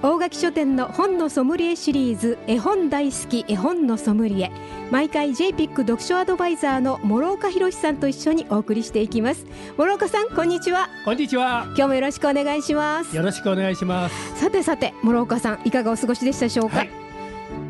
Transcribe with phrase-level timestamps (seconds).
[0.00, 4.52] 大垣書店の本のソムリエシリーズ絵本大好き絵本のソムリエ。
[4.92, 9.44] 毎回 JPIC 読書アドバイザーの諸岡博さんと一緒にお送りしていきます。
[9.76, 10.88] 諸岡さんこんにちは。
[11.04, 11.64] こんにちは。
[11.70, 13.16] 今日もよろしくお願いします。
[13.16, 14.40] よろしくお願いします。
[14.40, 16.90] さてさて諸岡さんいかがお過ごしでしたでしょうか、はい、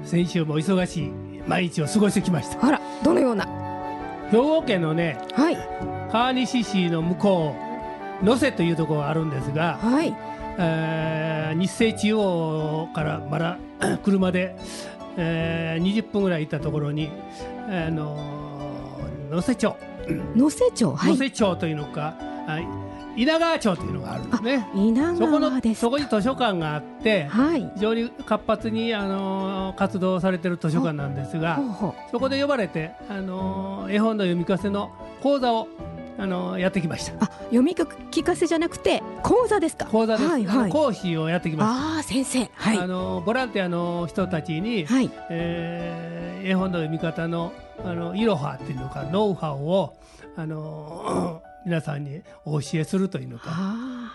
[0.05, 1.11] 先週も忙しい
[1.47, 2.63] 毎日を過ごしてきました。
[2.63, 3.47] あらどのような？
[4.31, 5.57] 兵庫県のね、はい、
[6.13, 7.57] 川西市の向こ
[8.23, 10.15] う野瀬というところがあるんですが、はい
[10.59, 13.59] えー、日清中央からまだ
[14.05, 14.57] 車で、
[15.17, 17.11] えー、20分ぐらい行ったところに、
[17.69, 19.77] あのー、野瀬町。
[20.35, 22.15] 野瀬町、はい、野瀬町というのか、
[22.47, 24.69] はい稲川町というのがあるんですね。
[24.77, 31.61] 稲そこのそこに図書館があって、はい、非常に活発にあの活動されてる図書館なんですが、
[32.13, 35.67] そこで呼ばれてあの絵本の読み聞かせの講座を
[36.19, 37.25] あのやってきました。
[37.25, 39.87] あ、読み聞かせじゃなくて講座ですか？
[39.87, 40.29] 講座です。
[40.29, 41.97] はいはい、講師をやってきました。
[41.97, 42.51] ああ、先生。
[42.55, 42.79] はい。
[42.79, 47.53] あのボランティアの人たちに、はい、えー、絵本の読み方の
[47.85, 49.95] あのいろはっていうのかノウハウを
[50.37, 53.51] あの 皆さんにお教えするというのか、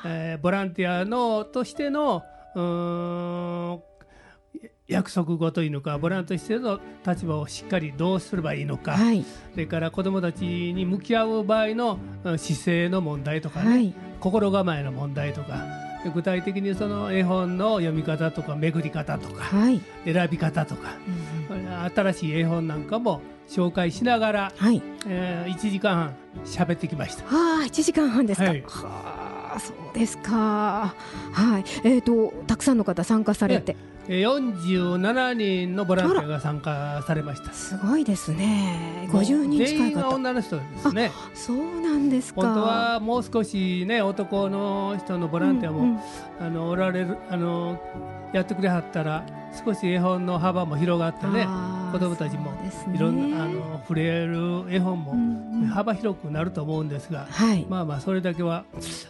[0.05, 2.23] えー、ボランティアのとしての
[4.87, 15.83] 約束事というのかボランティアとしての立場をしっかりどうすればいいのか、はい、それから子どもたちに向き合う場合の姿勢の問題とかね、はい、心構えの問題とか。
[16.13, 20.97] 具体的にその絵本の読み方とか巡り方とか、はい、選び方とか、
[21.49, 24.81] うん、新しい絵本なんかも紹介しながら、はい。
[25.07, 27.23] えー、1時間半喋ってきました。
[27.23, 28.49] はあ、1時間半ですか。
[28.49, 30.93] はい、はあ、そうですか。
[31.31, 33.77] はい、えっ、ー、とたくさんの方参加されて。
[34.07, 37.53] 47人のボランティアが参加されました。
[37.53, 39.07] すごいですね。
[39.11, 40.09] 50人近い方。
[40.09, 41.11] 女の人ですね。
[41.33, 42.41] そうなんですか。
[42.41, 45.99] 本当はもう少しね男の人のボランティアも、うんうん、
[46.39, 47.81] あのおられるあの
[48.33, 49.25] やってくれはったら
[49.65, 51.45] 少し絵本の幅も広がってね
[51.93, 52.51] 子どもたちも
[52.91, 58.65] いろんな、ね、あの触れる絵本も幅広くなると思うんですが、うんうん、まあまあそれだけは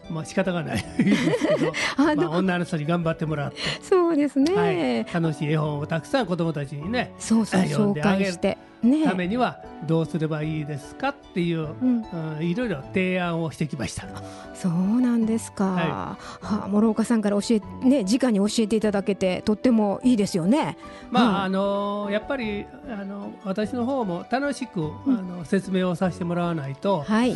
[0.10, 0.84] まあ仕方がない。
[0.98, 8.34] ですけど あまあ、女の人に頑張ってもらってそうですね、はい、楽しい絵本をたくさん子どもたちにねそうそう読んであげる。
[8.34, 8.58] ね、
[9.06, 12.06] ためにはどうすればいいですかっていう、うん、
[12.42, 14.06] いろいろ提案をしてきました。
[14.54, 15.66] そうなんですか。
[15.66, 20.78] はい、はあ、諸岡さんから教えね直に教えていただけてとってもいいですよね。
[21.10, 27.36] まあ、うん、あのやっぱりあの私の方も楽しく、うん、あの説明をさせてもらわないと、はい、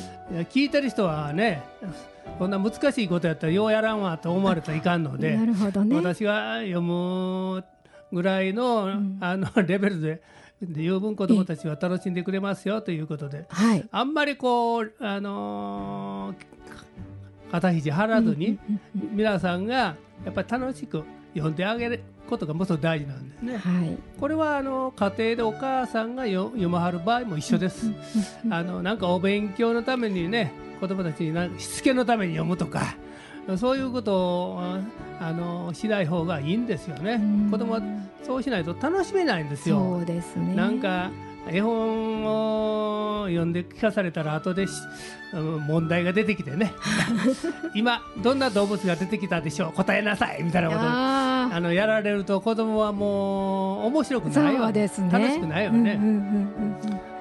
[0.51, 1.63] 聞いてる人はね。
[2.37, 7.63] こんな難しいことやったらようやらんわと思われたらいかんのでなるほど、ね、私が読む
[8.11, 10.21] ぐらいの,うん、あのレベルで
[10.61, 18.57] 十分子どもたちは楽しんでくれますよということで、はい、あんまりこう、あのー、肩肘張らずに
[19.13, 19.95] 皆さんが
[20.25, 21.03] やっぱり楽しく
[21.35, 23.57] 読んであげることがもっと大事なんですね。
[23.57, 27.91] はい、これはあの家庭でお母さんが読まはる場合も一緒です。
[28.49, 32.95] あのなんかお勉強のためにね子どもたちになしつけのために読むとか
[33.55, 34.61] そういうことを
[35.21, 37.21] あのしない方がいいんですよね。
[37.49, 37.81] 子供は
[38.23, 39.77] そうしないと楽しめないんですよ。
[39.77, 40.53] そうですね。
[40.55, 41.11] なんか
[41.49, 44.65] 絵本を読んで聞かされたら後で
[45.67, 46.73] 問題が出てきてね。
[47.73, 49.71] 今どんな動物が出てきたでしょう？
[49.73, 50.43] 答えなさい！
[50.43, 50.81] みたいなこと。
[50.83, 55.97] あのやられると子供はもう面白くないわ、ね、楽しくないよね。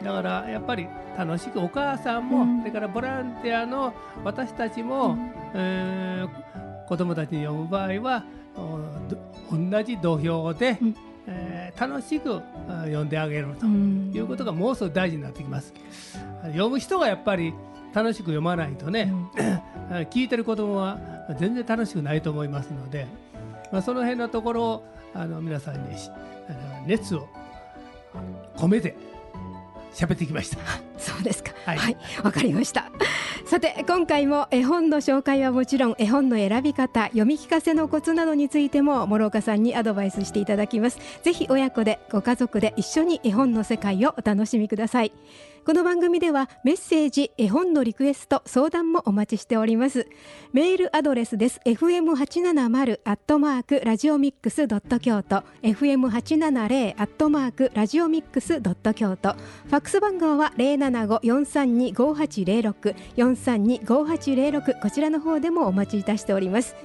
[0.06, 0.87] だからやっぱり
[1.19, 5.33] 楽しくお母さんも、うん、それからボランティアの私たちも、うん。
[5.55, 8.25] えー、子どもたちに読む場合は
[9.50, 10.94] 同じ土俵で、うん、
[11.27, 15.75] えー、楽しく読んであげるということがもうすぐ大事になってきます。
[16.44, 17.53] 読む人がやっぱり
[17.93, 19.12] 楽しく読まないとね、
[19.91, 21.00] うん、 聞いてる子どもは
[21.37, 23.08] 全然楽しくないと思いますので、
[23.73, 25.81] まあ、その辺のところをあの皆さんに
[26.49, 27.26] あの熱を
[28.56, 28.94] 込めて
[29.94, 30.59] 喋ってきました。
[30.99, 31.53] そうですか。
[31.65, 31.85] はい、わ、
[32.25, 32.91] はい、かりました。
[33.47, 45.12] さて今回も絵本の紹介はもちろん絵本の選び方読み聞かせのコツなどについても諸岡さんにアドバイスしていただきますぜひ親子でご家族で一緒に絵本の世界をお楽しみください
[45.67, 50.07] この番組ではメッセージ絵本のリクエスト相談もお待ちしております。
[50.53, 51.61] メールアドレスです。
[51.65, 55.43] fm870 アットマークラジオミックスドット京都。
[55.65, 59.33] fm870 アットマークラジオミックスドット京都。
[59.33, 66.77] ファックス番号は075-432-5806 432-5806こちらの方でもお待ちいたしております。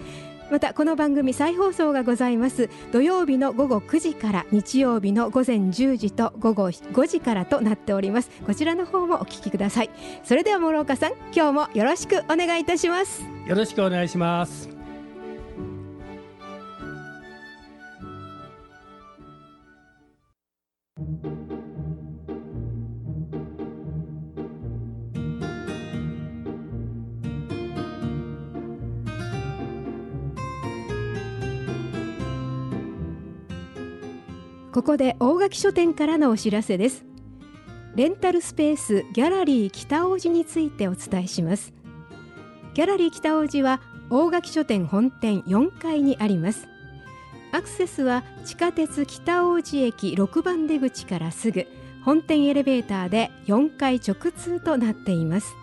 [0.51, 2.69] またこの番組再放送がございます。
[2.92, 8.30] 土曜日の午後9時から日曜日の午前10時と午後5時からとなっております。
[8.45, 9.89] こちらの方もお聞きください。
[10.25, 13.24] それでは諸岡さん今日もよろしくお願いいたします。
[13.48, 14.81] よろしくお願いします。
[34.81, 37.06] ここで大垣書店からのお知らせです。
[37.95, 41.72] レンタルスペースギャラリー北大路についてお伝えします。
[42.74, 43.80] ギャラリー北大路は
[44.10, 46.68] 大垣書店本店4階にあります。
[47.51, 51.68] アクセスは地下鉄北大路駅6番出口からすぐ
[52.04, 55.54] 本店エレベーターで4階直通となっています。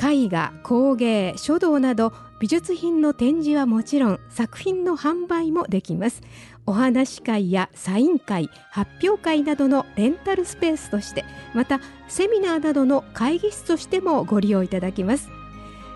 [0.00, 6.22] 絵画工芸書道など美術品の展示はもちろん作品の販売もできます。
[6.68, 11.24] お話会やサイン会発表会などのレンタルスペースとして
[11.54, 15.30] またセミナーなどの会議室としてもご利用いただけます。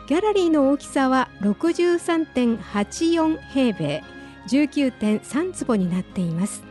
[0.09, 4.03] ギャラリーの大きさは63.84平米
[4.49, 6.63] 19.3坪になっています。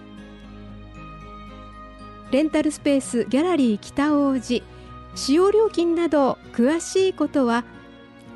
[2.32, 4.64] レンタルスペースギャラリー北大路
[5.14, 7.66] 使用料金など詳しいことは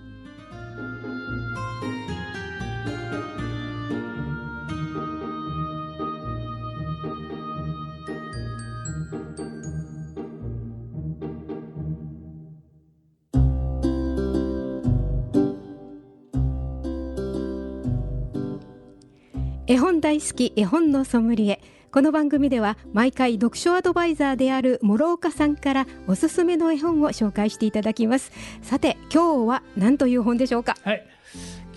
[19.67, 21.61] 絵本大好き絵本のソムリエ。
[21.91, 28.31] この番組では毎回読書アドバイザーである諸岡さんからおすすめの絵本を紹介していただきます。
[28.61, 30.75] さて今日は何という本でしょうか？
[30.83, 31.05] はい。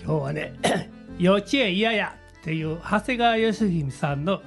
[0.03, 0.53] 今日はね
[1.19, 4.41] 幼稚園嫌やっていう長谷川義文さんの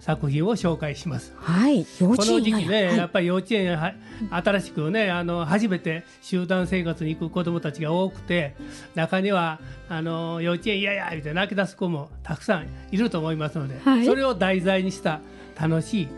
[0.00, 1.34] 作品を紹介します。
[1.36, 3.94] はい、この時期ね、はい、やっぱり幼稚園は
[4.30, 8.54] 新しくねあの初めて集団生活に行く子どもたちが多くて
[8.94, 15.20] 中にはあの幼稚園嫌やみたいな泣き出す子もたくさんいると思いますので、はい、それを題材にした
[15.60, 16.08] 楽しい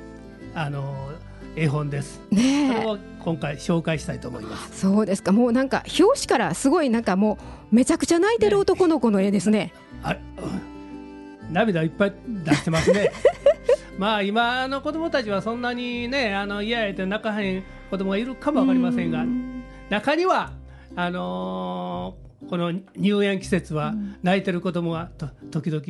[0.55, 1.11] あの
[1.57, 2.21] 絵本です。
[2.31, 4.81] ねそれを今回紹介したいと思います。
[4.81, 5.33] そうですか。
[5.33, 7.39] もうなんか表紙からすごいなんかも
[7.73, 9.73] うめちゃくちゃ泣いてる男の子の絵ですね。
[10.03, 10.17] あ、
[11.51, 13.11] 涙いっぱい出してますね。
[14.01, 19.27] まあ今の子供たちはそんなにねあの嫌やって泣かへん子供がいるかもわかりませんが
[19.91, 20.53] 中には
[20.97, 23.93] あのー、この入園季節は
[24.23, 25.85] 泣いてる子供がと時々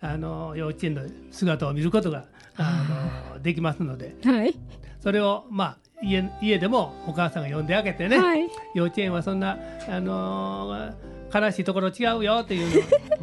[0.00, 2.24] あのー、幼稚園の姿を見ることが
[2.56, 4.58] あのー、できますので、はい、
[5.00, 9.56] それをまあ家家でもお母さんが呼んであげてね、はい、幼稚園はそんな
[9.88, 10.92] あの
[11.32, 12.84] 悲しいところ違うよっていうのを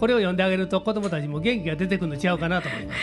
[0.00, 2.94] これを読んであげると子どもたちも元気が出てくるの違うかなと思いま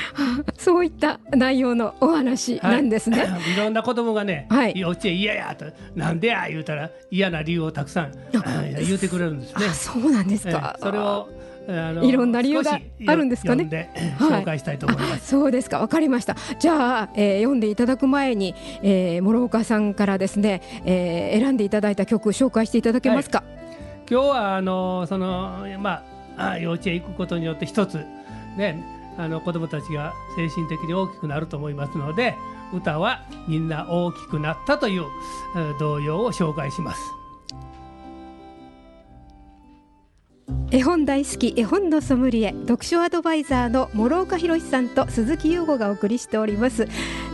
[0.58, 0.58] す。
[0.66, 3.20] そういった内容のお話なんですね。
[3.20, 9.66] はい、いろんな子供がね、はい、幼稚園嫌やとなんでや言うたら嫌な理由をたくさん言うてくれるんですね。
[9.70, 10.76] そうなんですか。
[10.82, 11.30] それを
[11.70, 13.90] あの いろんな理由があるんですかね。
[14.18, 15.12] 紹介したいと思います。
[15.12, 16.36] はい、そうですか、わかりました。
[16.60, 23.44] じゃあ、えー、読んでいただく前に、えー、諸岡さんからですね、えー、選んでいただいた曲紹介していただけますか。
[24.10, 26.17] 今日はあのそのまあ。
[26.38, 27.98] あ幼稚園行くことによって一つ
[28.58, 28.84] ね
[29.18, 32.36] あの子どもたちが精神的に大きくなると思いますので
[32.74, 35.06] 歌は「みんな大きくなった」という
[35.80, 37.02] 童謡を紹介します。
[40.70, 46.88] 絵本大好き絵本のソムリエ読書アドバイザーの諸岡博さんと鈴木優吾がお送りしております。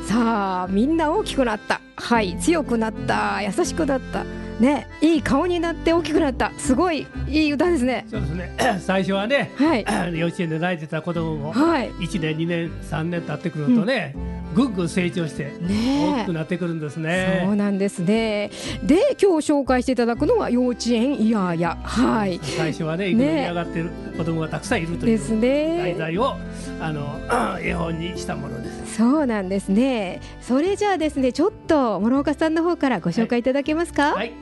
[0.06, 1.82] さあみんな大きくなった。
[1.96, 3.42] はい強くなった。
[3.42, 4.24] 優しくなった。
[4.60, 9.86] ねいい顔になって大きくなったすごいいい歌ですねそうですね 最初はね、はい、
[10.18, 14.16] 幼稚園で泣いてた子供も、はい、1年2年3年経ってくるとね、
[14.54, 17.42] ぐんぐん成長して大きくなってくるんですね。
[17.46, 18.52] そうなんですね。
[18.84, 22.40] で今日紹介していただくのは幼稚園イヤーヤはい。
[22.42, 25.20] 最初はね行くのに上がってる子供がたくさんいるという。
[25.44, 26.36] 題材を
[26.80, 27.20] あの
[27.62, 28.98] 絵本にしたものです。
[28.98, 30.22] そうなんですね。
[30.42, 34.14] それじゃあですねちょっと諸岡さんの方からご紹介いただけますか？
[34.14, 34.24] はい。
[34.24, 34.34] はい、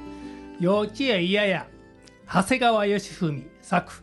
[0.61, 1.67] 幼稚園イヤーヤ
[2.31, 3.93] 長谷川義文作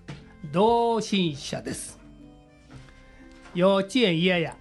[0.51, 2.01] 同心者です。
[3.55, 4.57] 幼稚園イヤーヤ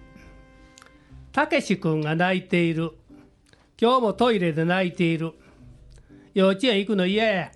[1.32, 2.92] たけし君が泣いている。
[3.76, 5.32] 今日もトイレで泣いている。
[6.34, 7.50] 幼稚園行くの嫌や。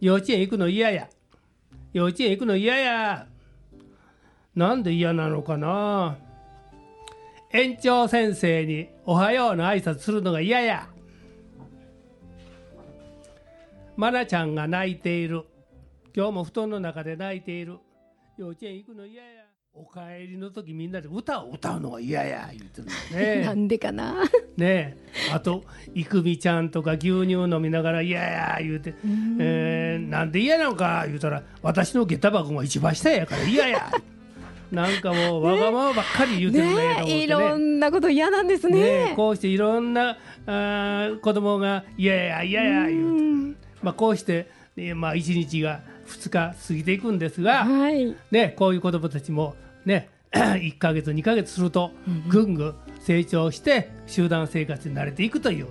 [0.00, 1.10] 幼稚園行くの嫌や。
[1.92, 3.26] 幼稚園行くの嫌や。
[4.54, 6.16] なんで嫌なのかな
[7.52, 10.89] 園長先生におはようの挨拶するのが嫌や。
[14.00, 15.44] まなちゃんが泣いている。
[16.16, 17.76] 今日も布団の中で泣いている。
[18.38, 19.42] 幼稚園行くの嫌や。
[19.74, 23.44] お帰りの時みんなで歌を歌うのが嫌や言ってるね。
[23.44, 24.14] なんでかな？
[24.56, 24.96] ね
[25.30, 25.64] あと
[25.94, 28.94] いくみちゃんとか牛乳飲みながら嫌や言うて、
[29.38, 33.90] えー、なんで嫌なのか言うたら私の下駄箱が一番下やから嫌や。
[34.72, 39.08] なんかもうわがままばっかり言うてるねねねいろんなこと嫌なんですね。
[39.08, 40.16] ねこうしていろんな
[40.46, 43.29] あ子供が嫌や嫌や言うて、
[43.82, 51.90] まあこうして、ね、まあ一日が2日過ぎていくんですが、はい、ね、こういう子どもたちも、ね、 1か月2か月すると
[52.28, 55.68] ぐんぐん成長して集団生活に慣れていくという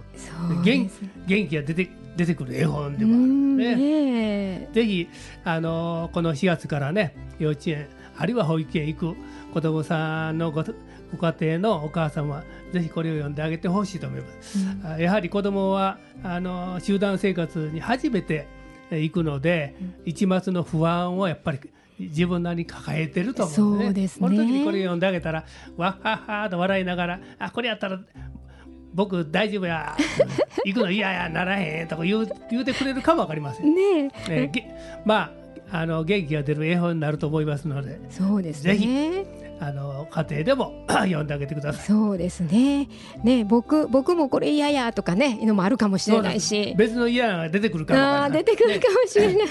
[0.64, 0.90] 元
[1.28, 3.34] 元気が出て出てくる絵本でもある
[3.78, 4.70] ね。
[4.74, 5.08] ぜひ
[5.46, 7.88] あのこの4月からね幼稚園
[8.20, 9.16] あるいは保育園行く
[9.54, 10.64] 子どもさんのご
[11.12, 14.60] ご家庭のお母さんはぜひこれを読んであげてほしいと思います。
[14.60, 18.48] うん、やはり子どもはあの集団生活に初めて
[18.92, 21.60] 行くので、うん、一末の不安をやっぱり
[22.00, 25.46] 自分なりに抱えてると思うんで、ね、そ、ね、の時にこれ読んであげたら
[25.78, 28.00] わっはっはと笑いながらあこれやったら
[28.94, 29.96] 僕大丈夫や
[30.66, 33.74] 行くの嫌やならへんとか言う言うてくれるかも分かりません。
[33.74, 34.52] ねえ
[35.06, 35.39] まあ
[35.72, 41.86] あの元気が出る絵本になると思いますのでそうですねぜひあの家庭でも 読んであげてください。
[41.86, 42.88] そうですね。
[43.24, 46.74] ね、僕僕もこれ嫌やとかね、いうのもあるかもしれないし。
[46.78, 49.48] 別の嫌が出てくるかもあ出てくるかもしれない。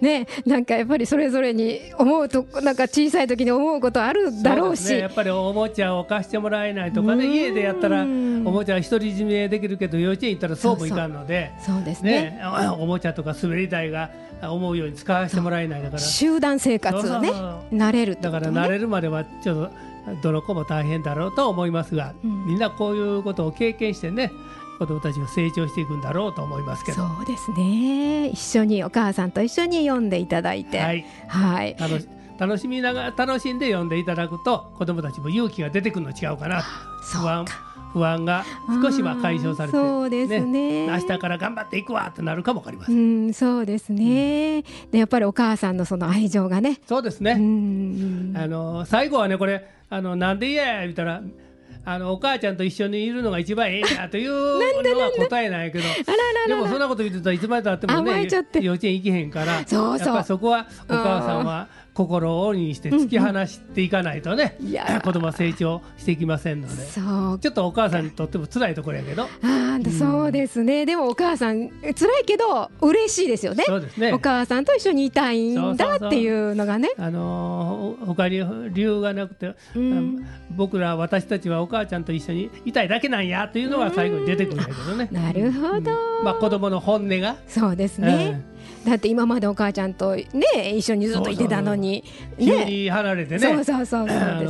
[0.00, 12.40] ね ね、なんかやっぱりそれぞれに思うとなんか小さい時に思うことあるだろうし、ね、やっぱりおもちゃを貸してもらえないとかね家でやったらおもちゃ独り占めできるけど幼稚園行ったらそうもいかんのでそうですね、ね、
[12.78, 14.10] おもちゃとか滑り台が
[14.42, 16.00] 思うように使わせてもらえないだから。
[16.00, 17.30] 集団生活をね
[17.72, 24.30] 慣れる、ね、だから慣れるまではちょっとどの子も大変だろうと思いますが、うん、みんなこういうことを経験してね
[24.78, 27.06] 子どもたちが成長していくんだろうと思いますけど。
[27.06, 28.28] そうですね。
[28.28, 36.62] 一緒にお母さんと一緒に読んでいただいて、はい、はい、楽し楽しみながら楽しんで読んでいただくと子どもたちも勇気が出てくるの違うかな。
[37.02, 37.44] 不安
[37.92, 38.44] 不安が
[38.82, 46.80] 少しは解消されてそうですね、ね、明日から頑張っていくわってなるかもわかりません、うん、そうですね、うん、でやっぱりお母さんのその愛情がね。
[46.88, 51.22] そうですね、うん、あの最後はねこれあのなんで嫌や言ったら
[51.86, 54.30] あのお母ちゃんと一緒にいるのが一番ええんやという
[54.94, 55.84] のは答えないけど。
[56.46, 58.28] でもそんなこと言ってたらいつまでたってもね
[58.60, 60.24] 幼稚園行けへんからそうそう。
[60.24, 66.74] そこはお母さんは心を鬼にして突き放していかないとね、うんうん、子供は成長していきませんので。
[66.84, 69.22] ちょっとお母さんにとっても辛いところやけど。
[69.22, 69.28] あ、
[69.76, 70.84] うん、そうですね。
[70.86, 73.64] でもお母さん辛いけど嬉しいですよね。
[73.66, 74.12] そうですね。
[74.12, 76.90] お母さんと一緒にいたいんだっていうのがね。
[76.98, 78.42] あのー、他に
[78.74, 85.08] 理由がなくて、うん、僕ら私たちはお母ちゃんと一緒にいたいだけなんやというのが最後に出てくるんだけどね。
[85.12, 85.90] なるほど、
[86.24, 87.36] まあ子供の本音が。
[87.46, 88.42] そうですね、
[88.84, 92.04] だって今までお母ちゃんとね一緒にずっといてたのに、
[92.38, 93.38] ね、急に離れてね。
[93.38, 94.02] そうそうそう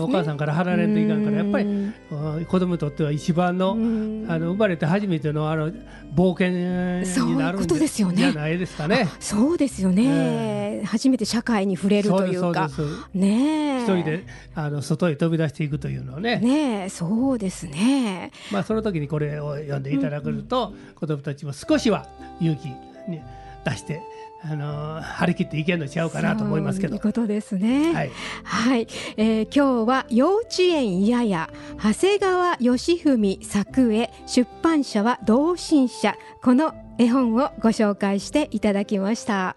[0.03, 5.71] お母さんから離れんといかんからやっぱり子供にとっては一番のあの生まれて初めてのあの
[6.15, 8.17] 冒険になるんですよね。
[8.17, 9.09] じゃないですかね。
[9.21, 12.69] そうですよね、初めて社会に触れるというか。
[13.15, 14.25] ね一人で
[14.55, 16.39] あの外へ飛び出していくというのをね。
[16.39, 18.33] ねそうですね。
[18.51, 22.07] まあその時にこれを読んでいただけると、子供たちも少しは
[22.41, 22.69] 勇気
[23.11, 23.21] に
[23.65, 24.03] 出して
[24.47, 26.97] あの張り切っていけるのちゃうかなと思いますけど。
[26.97, 27.95] いうことですね。
[27.95, 28.11] はい、
[28.45, 28.87] はい、
[29.17, 31.51] えー、今日は幼稚園やや
[31.83, 39.57] 長谷川義文作絵出版社は同心社この絵本をご紹介していただきました。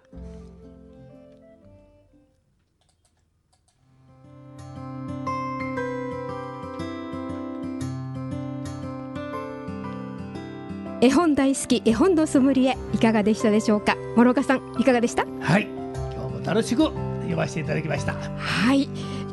[11.00, 13.96] 絵本大好き絵本のソムリエいかがでしたでしょうか？
[14.16, 15.24] 諸岡さんいかがでした？
[15.40, 15.62] はい。
[15.62, 17.07] 今日も楽しく。
[17.30, 18.14] 読ませていただきました。
[18.38, 18.88] はい。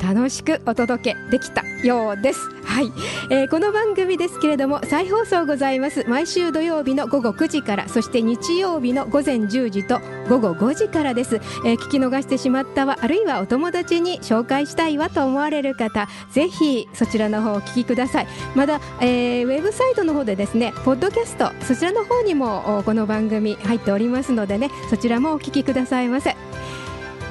[0.06, 2.40] 楽しくお届けできたようです。
[2.64, 2.92] はい、
[3.30, 6.04] えー、この番組ですけれども再放送ございます。
[6.08, 10.00] 毎週土曜日の午後9時からそして日曜日の午前10時と
[10.30, 18.28] 午後5時からです、えー、聞き逃してしまったわあるいはお友達に紹介したいわと思われる方ぜひそちらの方をお聞きください。
[18.56, 26.36] まだ、えー、ウェブサイトの方でですねポッドキャストそちらの方にもこの番組入っておりますのでねそちらもお聞きくださいませ。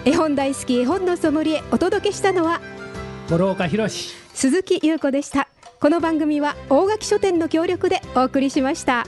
[0.07, 2.61] 絵本大好き絵本のソムリエお届けしたのは
[3.31, 5.49] 諸岡博鈴木優子でした
[5.81, 9.07] この番組は大垣書店の協力でお送りしました。